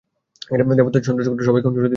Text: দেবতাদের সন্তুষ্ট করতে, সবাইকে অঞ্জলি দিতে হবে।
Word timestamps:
দেবতাদের 0.75 1.03
সন্তুষ্ট 1.03 1.29
করতে, 1.29 1.43
সবাইকে 1.43 1.67
অঞ্জলি 1.67 1.75
দিতে 1.75 1.79
হবে। 1.79 1.89